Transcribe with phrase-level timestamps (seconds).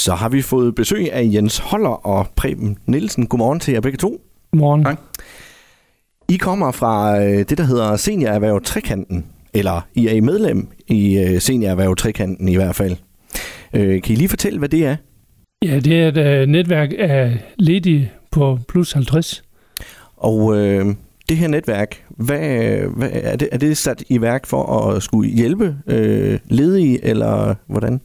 [0.00, 3.26] Så har vi fået besøg af Jens Holler og Preben Nielsen.
[3.26, 4.20] Godmorgen til jer begge to.
[4.52, 4.84] Godmorgen.
[4.84, 5.00] Tak.
[6.28, 9.26] I kommer fra øh, det, der hedder Seniorerhverv Trekanten.
[9.54, 12.96] Eller I er I medlem i øh, Seniorerhverv Trekanten i hvert fald.
[13.74, 14.96] Øh, kan I lige fortælle, hvad det er?
[15.64, 19.42] Ja, det er et netværk af ledige på plus 50.
[20.16, 20.86] Og øh,
[21.28, 22.38] det her netværk, hvad,
[22.96, 27.54] hvad er, det, er det sat i værk for at skulle hjælpe øh, ledige, eller
[27.66, 28.00] hvordan?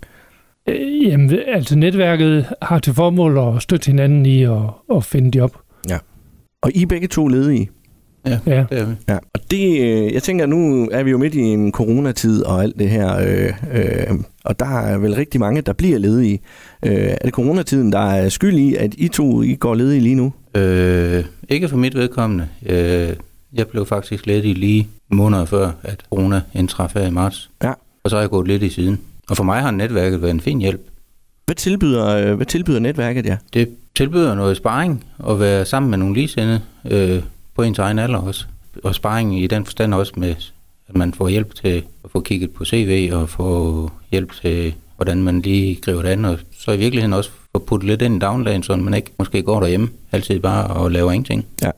[0.69, 4.61] Øh, jamen, altså netværket har til formål at støtte hinanden i at,
[4.95, 5.57] at finde job.
[6.65, 7.69] Og I er begge to ledige.
[8.25, 8.39] Ja.
[8.45, 8.93] Det er vi.
[9.09, 12.63] Ja, og det, øh, jeg tænker, nu er vi jo midt i en coronatid og
[12.63, 16.39] alt det her, øh, øh, og der er vel rigtig mange, der bliver ledige.
[16.85, 20.15] Øh, er det coronatiden, der er skyld i, at I to I går ledige lige
[20.15, 20.33] nu?
[20.55, 22.47] Øh, ikke for mit vedkommende.
[22.65, 23.09] Øh,
[23.53, 27.49] jeg blev faktisk ledig lige måneder før, at corona indtraf her i marts.
[27.63, 27.73] Ja.
[28.03, 28.99] Og så har jeg gået lidt i siden.
[29.29, 30.81] Og for mig har netværket været en fin hjælp.
[31.45, 33.37] Hvad tilbyder, øh, hvad tilbyder netværket jer?
[33.53, 37.23] Det tilbyder noget sparring at være sammen med nogle ligesindede øh,
[37.55, 38.45] på ens egen alder også.
[38.83, 40.35] Og sparring i den forstand også med,
[40.87, 45.23] at man får hjælp til at få kigget på CV og få hjælp til, hvordan
[45.23, 46.25] man lige griber det an.
[46.25, 49.43] Og så i virkeligheden også få puttet lidt ind i dagligdagen, så man ikke måske
[49.43, 51.45] går derhjemme altid bare og laver ingenting.
[51.61, 51.71] Ja.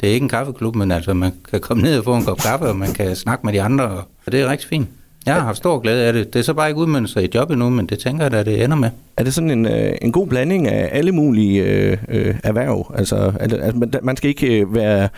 [0.00, 2.38] Det er ikke en kaffeklub, men altså man kan komme ned og få en kop
[2.38, 3.84] kaffe, og man kan snakke med de andre,
[4.26, 4.88] og det er rigtig fint.
[5.26, 6.32] Jeg har haft stor glæde af det.
[6.32, 8.42] Det er så bare ikke udmyndet sig i job endnu, men det tænker jeg da,
[8.42, 8.90] det ender med.
[9.16, 12.94] Er det sådan en, øh, en god blanding af alle mulige øh, øh, erhverv?
[12.98, 15.10] Altså, det, altså, man- skal ikke øh, være et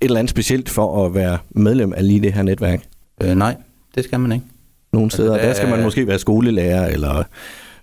[0.00, 2.82] eller andet specielt for at være medlem af lige det her netværk.
[3.22, 3.56] Øh, nej,
[3.94, 4.44] det skal man ikke.
[4.92, 7.22] Nogle Altså, steder, der der skal man måske være skolelærer eller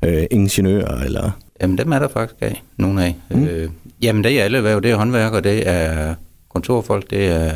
[0.06, 1.32] øh, ingeniør, eller...
[1.62, 3.16] Jamen, dem er der faktisk af, nogle af.
[3.32, 3.44] Mm.
[3.44, 3.70] Øh,
[4.02, 4.82] jamen, det er alle erhverv.
[4.82, 6.16] Det er håndværkere, det er
[6.50, 7.52] kontorfolk, det er,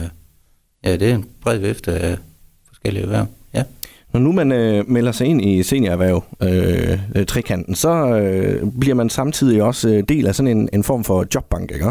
[0.85, 2.17] ja, det er en bred vifte af
[2.67, 3.25] forskellige erhverv.
[4.13, 8.95] Når nu man øh, melder sig ind i seniorerhverv, øh, øh, trekanten, så øh, bliver
[8.95, 11.85] man samtidig også øh, del af sådan en, en form for jobbank, ikke?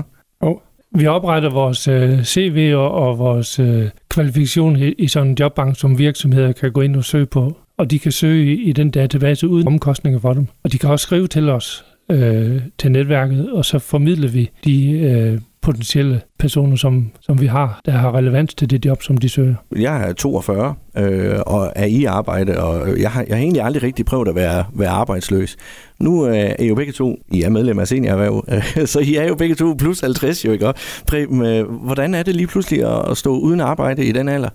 [0.94, 5.78] Vi opretter vores øh, CV og, og vores øh, kvalifikation i, i sådan en jobbank,
[5.78, 7.56] som virksomheder kan gå ind og søge på.
[7.76, 10.47] Og de kan søge i, i den database uden omkostninger for dem.
[10.64, 14.91] Og de kan også skrive til os, øh, til netværket, og så formidler vi de
[14.91, 19.28] øh, potentielle personer, som, som vi har, der har relevans til det job, som de
[19.28, 19.54] søger.
[19.76, 23.82] Jeg er 42 øh, og er i arbejde, og jeg har, jeg har egentlig aldrig
[23.82, 25.56] rigtig prøvet at være, være arbejdsløs.
[26.00, 29.15] Nu øh, er I jo begge to, I er medlem af seniorerhverv, øh, så I
[29.15, 30.72] er jo begge to plus 50 jo, ikke?
[31.06, 34.49] Preben, øh, hvordan er det lige pludselig at, at stå uden arbejde i den alder?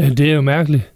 [0.00, 0.92] Det er jo mærkeligt.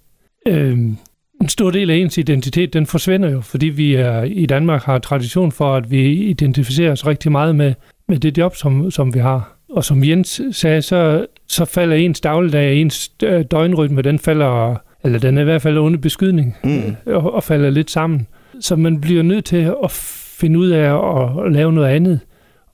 [0.46, 0.96] Øhm,
[1.40, 4.98] en stor del af ens identitet, den forsvinder jo, fordi vi er, i Danmark har
[4.98, 7.74] tradition for, at vi identificerer os rigtig meget med,
[8.08, 9.55] med det job, som, som vi har.
[9.70, 15.18] Og som Jens sagde, så, så falder ens dagligdag, ens øh, døgnrytme, den falder, eller
[15.18, 16.96] den er i hvert fald under beskydning, Mm.
[17.06, 18.26] og, og falder lidt sammen.
[18.60, 19.90] Så man bliver nødt til at
[20.38, 22.20] finde ud af at, at lave noget andet,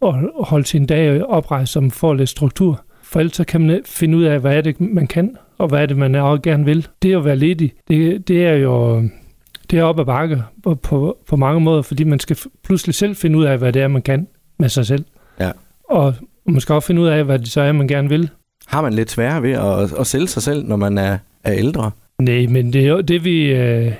[0.00, 0.14] og
[0.46, 2.84] holde sin dag oprejst, som får lidt struktur.
[3.02, 5.82] For ellers så kan man finde ud af, hvad er det, man kan, og hvad
[5.82, 6.86] er det, man også gerne vil.
[7.02, 9.02] Det at være ledig, det, det er jo
[9.70, 13.16] det er op ad bakke på, på, på mange måder, fordi man skal pludselig selv
[13.16, 14.26] finde ud af, hvad det er, man kan
[14.58, 15.04] med sig selv.
[15.40, 15.50] Ja.
[15.84, 16.14] Og
[16.46, 18.30] man skal også finde ud af, hvad det så er, man gerne vil.
[18.66, 21.90] Har man lidt sværere ved at, at sælge sig selv, når man er, er ældre?
[22.18, 23.52] Nej, men det er det, vi...
[23.52, 23.92] Øh,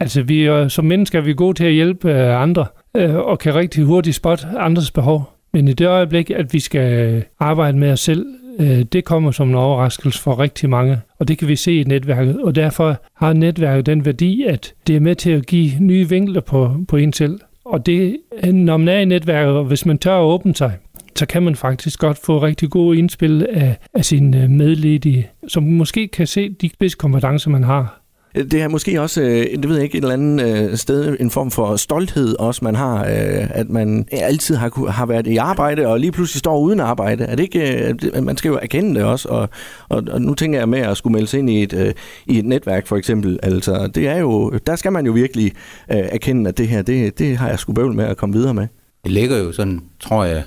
[0.00, 3.38] altså, vi er, som mennesker er vi gode til at hjælpe øh, andre, øh, og
[3.38, 5.32] kan rigtig hurtigt spotte andres behov.
[5.52, 8.26] Men i det øjeblik, at vi skal arbejde med os selv,
[8.58, 11.00] øh, det kommer som en overraskelse for rigtig mange.
[11.18, 12.40] Og det kan vi se i netværket.
[12.42, 16.40] Og derfor har netværket den værdi, at det er med til at give nye vinkler
[16.40, 17.40] på, på en selv.
[17.64, 18.16] Og det,
[18.52, 20.72] når man er i netværket, og hvis man tør at åbne sig,
[21.16, 25.62] så kan man faktisk godt få rigtig gode indspil af, af sine øh, medledige, som
[25.62, 28.02] måske kan se de spidskompetencer, man har.
[28.34, 31.30] Det er måske også, øh, det ved jeg ikke, et eller andet øh, sted, en
[31.30, 33.02] form for stolthed også, man har,
[33.50, 37.24] at man altid har, har været i arbejde, og lige pludselig står uden arbejde.
[37.24, 39.48] Er det ikke, man skal jo erkende det også, og,
[39.88, 41.94] og, og nu tænker jeg med at skulle melde sig ind i et,
[42.26, 45.52] i et netværk for eksempel, altså det er jo, der skal man jo virkelig
[45.88, 48.66] erkende, at det her, det, det har jeg sgu bøvl med at komme videre med.
[49.04, 50.42] Det ligger jo sådan, tror jeg,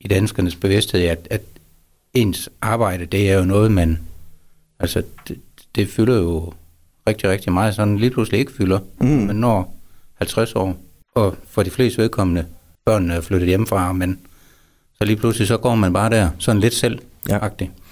[0.00, 1.42] i danskernes bevidsthed, at, at
[2.14, 3.98] ens arbejde, det er jo noget, man...
[4.78, 5.40] Altså, det,
[5.74, 6.52] det fylder jo
[7.08, 8.78] rigtig, rigtig meget, sådan lige pludselig ikke fylder.
[9.00, 9.06] Mm.
[9.06, 9.76] Man når
[10.14, 10.76] 50 år,
[11.14, 12.46] og for de fleste vedkommende,
[12.84, 14.18] børnene er flyttet hjemmefra, men
[14.94, 16.98] så lige pludselig, så går man bare der, sådan lidt selv
[17.30, 17.38] Ja.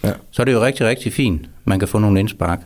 [0.05, 0.12] ja.
[0.31, 1.49] Så er det jo rigtig, rigtig fint.
[1.65, 2.61] Man kan få nogle indspark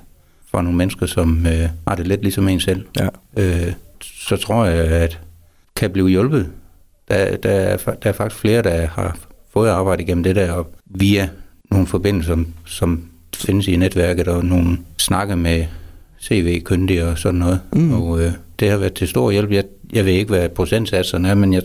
[0.51, 2.87] fra nogle mennesker, som øh, har det lidt ligesom en selv.
[2.99, 3.09] Ja.
[3.37, 5.21] Øh, så tror jeg, at
[5.77, 6.51] kan blive hjulpet.
[7.09, 9.19] Der, der, er, der er faktisk flere, der har
[9.59, 11.29] fået arbejde igennem det der, og via
[11.71, 13.03] nogle forbindelser, som, som
[13.37, 15.65] findes i netværket, og nogle snakke med
[16.21, 17.61] CV-kyndige og sådan noget.
[17.73, 17.93] Mm.
[17.93, 19.51] Og øh, det har været til stor hjælp.
[19.51, 21.63] Jeg, jeg ved ikke, hvad procentsatserne er, men jeg,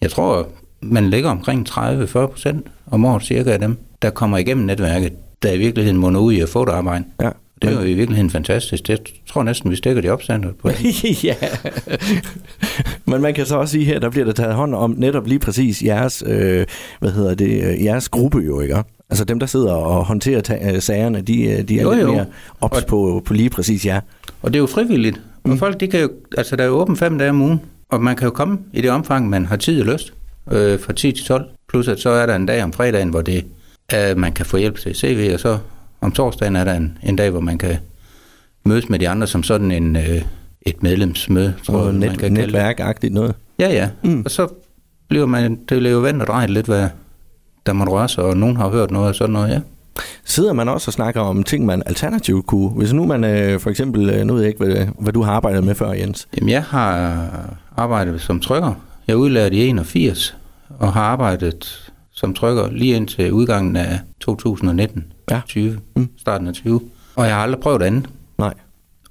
[0.00, 0.48] jeg tror,
[0.80, 5.52] man ligger omkring 30-40 procent om året cirka af dem, der kommer igennem netværket, der
[5.52, 7.04] i virkeligheden munder ud i at få et arbejde.
[7.22, 7.30] Ja.
[7.62, 8.86] Det er jo i virkeligheden fantastisk.
[8.86, 10.70] Det tror jeg næsten, vi stikker de opstandet på.
[11.24, 11.34] ja.
[13.06, 15.38] Men man kan så også sige her, der bliver der taget hånd om netop lige
[15.38, 16.66] præcis jeres, øh,
[17.00, 18.82] hvad hedder det, øh, jeres gruppe jo, ikke?
[19.10, 22.02] Altså dem, der sidder og håndterer ta- øh, sagerne, de, øh, de er Jo, lidt
[22.02, 22.12] jo.
[22.12, 22.26] mere
[22.60, 24.00] ops på, på lige præcis jer.
[24.42, 25.20] Og det er jo frivilligt.
[25.44, 25.58] Og Mm.
[25.58, 28.16] folk, de kan jo, altså der er jo åbent fem dage om ugen, og man
[28.16, 30.12] kan jo komme i det omfang, man har tid og lyst,
[30.52, 31.44] øh, fra 10 til 12.
[31.68, 33.44] Plus at så er der en dag om fredagen, hvor det
[33.88, 35.58] er, man kan få hjælp til CV, og så
[36.00, 37.76] om torsdagen er der en, en dag, hvor man kan
[38.64, 40.22] mødes med de andre som sådan en, øh,
[40.62, 42.44] et medlemsmøde, tror jeg, man net, kan kalde det.
[42.44, 43.34] netværkagtigt noget.
[43.58, 43.88] Ja, ja.
[44.02, 44.22] Mm.
[44.24, 44.48] Og så
[45.08, 46.88] bliver man, det bliver jo vendt og drejet lidt, hvad
[47.66, 49.60] der måtte røre sig, og nogen har hørt noget og sådan noget, ja.
[50.24, 52.68] Sidder man også og snakker om ting, man alternativt kunne?
[52.68, 55.32] Hvis nu man øh, for eksempel, øh, nu ved jeg ikke, hvad, hvad du har
[55.32, 56.28] arbejdet med før, Jens.
[56.36, 57.28] Jamen, jeg har
[57.76, 58.72] arbejdet som trykker.
[59.06, 60.36] Jeg er udlært i 81,
[60.78, 61.87] og har arbejdet
[62.18, 65.04] som trykker lige indtil udgangen af 2019.
[65.30, 65.40] Ja.
[65.46, 66.08] 20, Mm.
[66.18, 66.80] starten af 20.
[67.16, 68.06] Og jeg har aldrig prøvet andet.
[68.38, 68.54] Nej.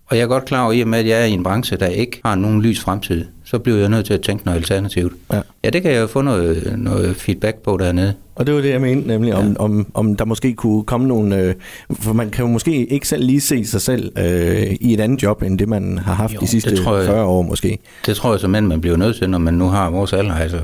[0.10, 1.78] Og jeg er godt klar over, i og med, at jeg er i en branche,
[1.78, 5.14] der ikke har nogen lys fremtid, så bliver jeg nødt til at tænke noget alternativt.
[5.34, 5.42] Ja.
[5.64, 8.14] Ja, det kan jeg jo få noget, noget feedback på dernede.
[8.36, 9.54] Og det var det, jeg mente, nemlig om, Ja.
[9.60, 11.38] om, om der måske kunne komme nogle...
[11.42, 11.56] Øh,
[11.92, 15.24] for man kan jo måske ikke selv lige se sig selv øh, i et andet
[15.24, 16.80] job, end det man har haft Jo, de sidste jeg.
[17.06, 17.78] 40 år måske.
[18.06, 20.34] Det tror jeg som man bliver nødt til, når man nu har vores alder.
[20.34, 20.60] Altså,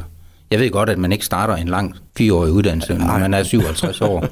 [0.54, 4.02] jeg ved godt, at man ikke starter en lang fireårig uddannelse, når man er 57
[4.02, 4.26] år.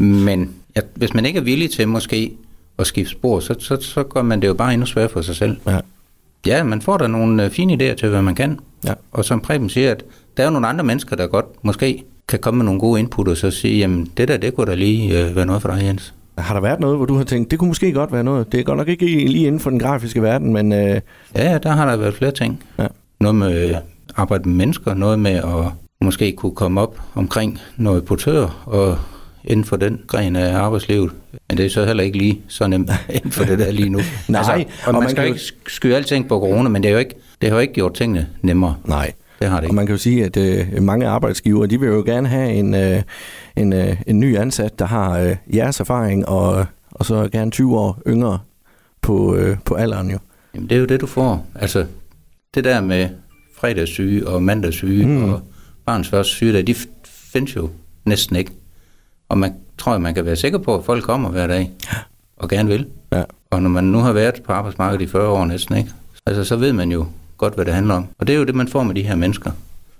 [0.00, 2.32] Men ja, hvis man ikke er villig til måske
[2.78, 5.36] at skifte spor, så, så, så gør man det jo bare endnu sværere for sig
[5.36, 5.56] selv.
[5.66, 5.78] Ja.
[6.46, 8.58] Ja, man får da nogle øh, fine idéer til, hvad man kan.
[8.84, 8.92] Ja.
[9.12, 10.04] Og som Preben siger, at
[10.36, 13.28] der er jo nogle andre mennesker, der godt måske kan komme med nogle gode input
[13.28, 15.82] og så sige, jamen det der, det kunne da lige øh, være noget for dig,
[15.82, 16.14] Jens.
[16.38, 18.52] Har der været noget, hvor du har tænkt, det kunne måske godt være noget?
[18.52, 21.00] Det er godt nok ikke lige inden for den grafiske verden, men øh,
[21.36, 22.62] Ja, der har der været flere ting.
[22.78, 22.86] Ja.
[23.20, 23.74] Noget med
[24.16, 28.98] arbejde med mennesker, noget med at måske kunne komme op omkring noget portør og
[29.44, 31.10] inden for den gren af arbejdslivet.
[31.48, 33.98] Men det er så heller ikke lige så nemt inden for det der lige nu.
[34.28, 36.88] Nej, altså, og og man, man skal jo ikke skyde alting på corona, men det,
[36.88, 38.76] er jo ikke, det har jo ikke gjort tingene nemmere.
[38.84, 39.12] nej.
[39.40, 39.74] Det har det Og ikke.
[39.74, 43.02] man kan jo sige, at øh, mange arbejdsgiver, de vil jo gerne have en, øh,
[43.56, 47.78] en, øh, en ny ansat, der har øh, jeres erfaring, og, og så gerne 20
[47.78, 48.38] år yngre
[49.02, 50.18] på, øh, på alderen jo.
[50.54, 51.46] Jamen, det er jo det, du får.
[51.54, 51.86] Altså,
[52.54, 53.08] det der med
[53.56, 55.24] fredagssyge og mandagssyge Mm.
[55.32, 55.40] og
[55.86, 56.74] barns første sygedag, de
[57.06, 57.70] findes jo
[58.04, 58.50] næsten ikke.
[59.28, 61.70] Og man tror, at man kan være sikker på, at folk kommer hver dag
[62.36, 62.86] og gerne vil.
[63.12, 63.22] Ja.
[63.50, 65.90] Og når man nu har været på arbejdsmarkedet i 40 år næsten, ikke?
[66.26, 67.06] Altså, så ved man jo
[67.36, 68.06] godt, hvad det handler om.
[68.18, 69.50] Og det er jo det, man får med de her mennesker.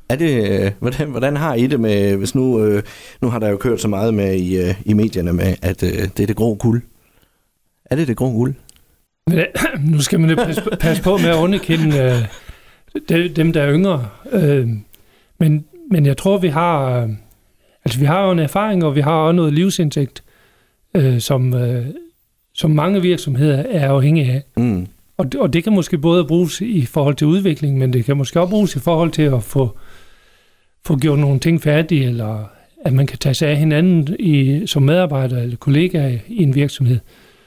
[0.08, 2.82] Er det, øh, hvordan, hvordan har I det med, hvis nu, øh,
[3.20, 5.90] nu har der jo kørt så meget med i, øh, i medierne med, at øh,
[5.92, 6.82] det er det grå guld.
[7.84, 8.54] Er det det grå guld?
[9.26, 9.38] Men,
[9.92, 12.24] nu skal man passe, passe på med at underkende øh,
[13.08, 14.08] de- dem, der er yngre.
[14.32, 14.68] Øh,
[15.38, 17.08] men, men jeg tror, vi har, øh,
[17.84, 20.22] altså, vi har jo en erfaring, og vi har også noget livsindsigt,
[20.94, 21.86] øh, som, øh,
[22.54, 24.42] som mange virksomheder er afhængige af.
[24.56, 24.86] Mm.
[25.16, 28.16] Og, det- og det kan måske både bruges i forhold til udvikling, men det kan
[28.16, 29.78] måske også bruges i forhold til at få,
[30.86, 32.44] få gjort nogle ting færdige, eller
[32.84, 36.98] at man kan tage sig af hinanden i, som medarbejder eller kollega i en virksomhed.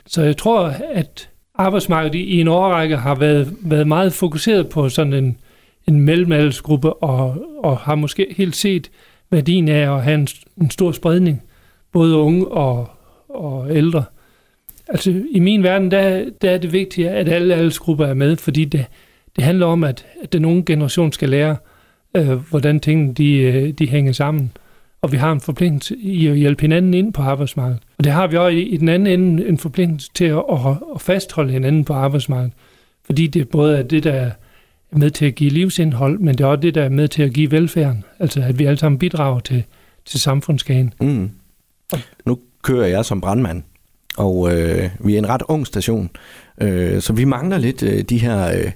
[0.05, 4.89] Så jeg tror, at arbejdsmarkedet i, i en årrække har været, været meget fokuseret på
[4.89, 5.37] sådan en,
[5.87, 8.91] en mellemaldersgruppe, og, og har måske helt set
[9.29, 10.27] værdien af at have en,
[10.61, 11.43] en stor spredning,
[11.91, 12.89] både unge og,
[13.29, 14.03] og ældre.
[14.87, 18.65] Altså i min verden, der, der er det vigtigt, at alle aldersgrupper er med, fordi
[18.65, 18.85] det,
[19.35, 21.55] det handler om, at, at den unge generation skal lære,
[22.15, 24.51] øh, hvordan tingene de, øh, de hænger sammen.
[25.01, 27.81] Og vi har en forpligtelse i at hjælpe hinanden ind på arbejdsmarkedet.
[27.97, 30.77] Og det har vi også i, i den anden ende en forpligtelse til at, at,
[30.95, 32.53] at fastholde hinanden på arbejdsmarkedet.
[33.05, 34.31] Fordi det både er det, der er
[34.91, 37.33] med til at give livsindhold, men det er også det, der er med til at
[37.33, 38.03] give velfærden.
[38.19, 39.63] Altså at vi alle sammen bidrager til,
[40.05, 40.93] til samfundskagen.
[41.01, 41.29] Mm.
[42.25, 43.63] Nu kører jeg som brandmand,
[44.17, 46.09] og øh, vi er en ret ung station,
[46.61, 48.71] øh, så vi mangler lidt øh, de her øh,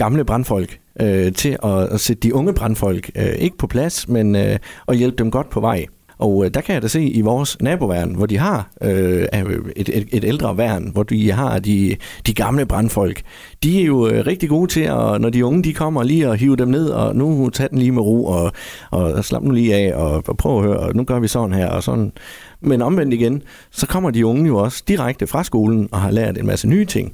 [0.00, 4.36] gamle brandfolk øh, til at, at sætte de unge brandfolk øh, ikke på plads, men
[4.36, 5.86] øh, at hjælpe dem godt på vej.
[6.18, 9.58] Og øh, der kan jeg da se i vores naboværn, hvor de har øh, øh,
[9.76, 13.22] et, et, et ældre værn, hvor de har de, de gamle brandfolk.
[13.62, 16.36] De er jo øh, rigtig gode til, at, når de unge de kommer lige og
[16.36, 18.52] hive dem ned, og nu tag den lige med ro, og,
[18.90, 21.52] og slap nu lige af, og, og prøv at høre, og nu gør vi sådan
[21.52, 22.12] her, og sådan.
[22.60, 26.38] Men omvendt igen, så kommer de unge jo også direkte fra skolen og har lært
[26.38, 27.12] en masse nye ting.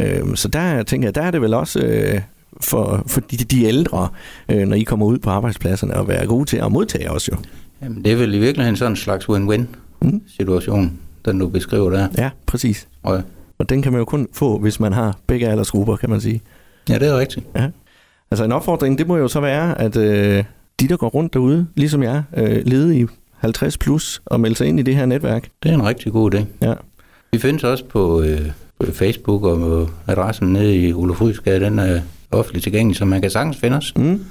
[0.00, 2.20] Øh, så der tænker jeg, der er det vel også øh,
[2.60, 4.08] for, for de, de ældre,
[4.48, 7.36] øh, når I kommer ud på arbejdspladserne, at være gode til at modtage os jo.
[7.82, 9.62] Jamen, det er vel i virkeligheden sådan en slags win-win
[10.02, 10.22] Mm.
[10.36, 12.08] situation, den du beskriver der.
[12.18, 12.88] Ja, præcis.
[13.02, 13.22] Og
[13.58, 16.40] Og den kan man jo kun få, hvis man har begge aldersgrupper, kan man sige.
[16.88, 17.46] ja, det er rigtigt.
[18.30, 20.44] Altså en opfordring, det må jo så være, at øh,
[20.80, 24.80] de, der går rundt derude, ligesom jeg, øh, ledige 50 plus, og melde sig ind
[24.80, 25.48] i det her netværk.
[25.62, 26.44] Det er en rigtig god idé.
[26.62, 26.74] Ja.
[27.32, 28.52] Vi findes også på, øh, på
[28.92, 33.56] Facebook, og adressen nede i Olof Rysgade, den er offentligt tilgængelig, så man kan sagtens
[33.56, 33.92] finde os.
[33.96, 34.24] Mm.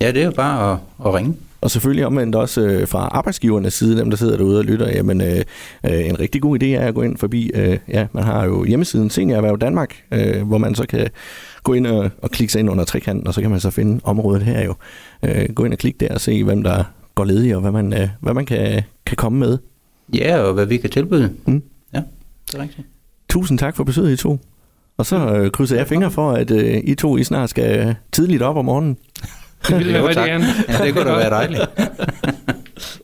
[0.00, 1.36] Ja, det er jo bare at, at ringe.
[1.60, 5.20] Og selvfølgelig omvendt også øh, fra arbejdsgivernes side, dem der sidder derude og lytter, jamen
[5.20, 5.42] øh,
[5.84, 8.64] øh, en rigtig god idé er at gå ind forbi, øh, ja, man har jo
[8.64, 11.08] hjemmesiden Seniorerhverv Danmark, øh, hvor man så kan
[11.62, 14.00] gå ind og, og klikke sig ind under trekanten, og så kan man så finde
[14.04, 14.74] området her jo.
[15.22, 16.84] Øh, gå ind og klikke der og se, hvem der
[17.14, 19.58] går ledig, og hvad man, øh, hvad man kan, kan komme med.
[20.14, 21.32] Ja, og hvad vi kan tilbyde.
[21.46, 21.62] Mm.
[21.94, 22.02] Ja,
[22.46, 22.86] det er rigtigt.
[23.34, 24.38] Tusind tak for besøget, I to.
[24.98, 28.42] Og så øh, krydser jeg fingre for, at øh, I to I snart skal tidligt
[28.42, 28.96] op om morgenen.
[29.68, 30.28] Det ville jeg Jo, rigtig tak.
[30.30, 30.44] gerne.
[30.68, 31.62] Ja, det kunne da være dejligt.